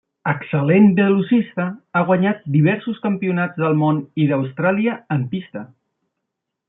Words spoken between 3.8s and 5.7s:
món i d'Austràlia en pista.